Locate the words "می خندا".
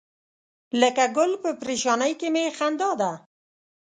2.33-2.91